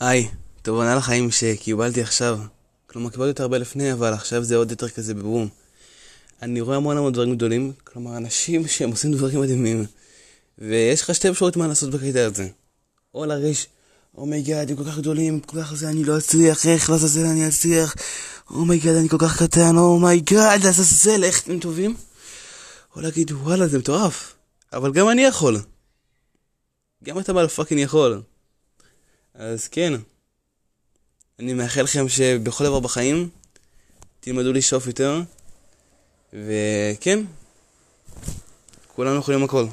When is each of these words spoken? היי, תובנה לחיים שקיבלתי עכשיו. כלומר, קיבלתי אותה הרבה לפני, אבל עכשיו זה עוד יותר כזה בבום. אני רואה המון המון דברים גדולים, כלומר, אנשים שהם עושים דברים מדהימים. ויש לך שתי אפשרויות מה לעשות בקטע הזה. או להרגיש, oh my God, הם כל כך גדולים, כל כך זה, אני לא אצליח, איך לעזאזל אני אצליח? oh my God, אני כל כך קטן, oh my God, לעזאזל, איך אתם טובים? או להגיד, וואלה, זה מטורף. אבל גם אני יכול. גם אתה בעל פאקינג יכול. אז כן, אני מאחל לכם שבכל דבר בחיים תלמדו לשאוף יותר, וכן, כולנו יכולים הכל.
היי, 0.00 0.28
תובנה 0.62 0.94
לחיים 0.94 1.30
שקיבלתי 1.30 2.02
עכשיו. 2.02 2.38
כלומר, 2.86 3.10
קיבלתי 3.10 3.30
אותה 3.30 3.42
הרבה 3.42 3.58
לפני, 3.58 3.92
אבל 3.92 4.12
עכשיו 4.12 4.44
זה 4.44 4.56
עוד 4.56 4.70
יותר 4.70 4.88
כזה 4.88 5.14
בבום. 5.14 5.48
אני 6.42 6.60
רואה 6.60 6.76
המון 6.76 6.96
המון 6.96 7.12
דברים 7.12 7.34
גדולים, 7.34 7.72
כלומר, 7.84 8.16
אנשים 8.16 8.66
שהם 8.68 8.90
עושים 8.90 9.12
דברים 9.12 9.40
מדהימים. 9.40 9.86
ויש 10.58 11.02
לך 11.02 11.14
שתי 11.14 11.30
אפשרויות 11.30 11.56
מה 11.56 11.66
לעשות 11.66 11.90
בקטע 11.90 12.24
הזה. 12.24 12.48
או 13.14 13.26
להרגיש, 13.26 13.66
oh 14.16 14.29
my 14.29 14.43
God, 14.43 14.70
הם 14.70 14.76
כל 14.76 14.84
כך 14.84 14.98
גדולים, 14.98 15.40
כל 15.40 15.62
כך 15.62 15.74
זה, 15.74 15.88
אני 15.88 16.04
לא 16.04 16.18
אצליח, 16.18 16.66
איך 16.66 16.90
לעזאזל 16.90 17.26
אני 17.26 17.48
אצליח? 17.48 17.94
oh 18.50 18.62
my 18.62 18.73
God, 18.73 18.96
אני 18.96 19.08
כל 19.08 19.18
כך 19.18 19.42
קטן, 19.42 19.76
oh 19.76 19.98
my 19.98 20.20
God, 20.20 20.64
לעזאזל, 20.64 21.24
איך 21.24 21.42
אתם 21.42 21.58
טובים? 21.58 21.96
או 22.96 23.00
להגיד, 23.00 23.32
וואלה, 23.32 23.68
זה 23.68 23.78
מטורף. 23.78 24.34
אבל 24.72 24.92
גם 24.92 25.08
אני 25.08 25.22
יכול. 25.22 25.60
גם 27.04 27.18
אתה 27.18 27.32
בעל 27.32 27.48
פאקינג 27.48 27.80
יכול. 27.80 28.22
אז 29.40 29.68
כן, 29.68 29.92
אני 31.38 31.52
מאחל 31.52 31.82
לכם 31.82 32.08
שבכל 32.08 32.64
דבר 32.64 32.80
בחיים 32.80 33.28
תלמדו 34.20 34.52
לשאוף 34.52 34.86
יותר, 34.86 35.22
וכן, 36.32 37.18
כולנו 38.94 39.18
יכולים 39.18 39.44
הכל. 39.44 39.66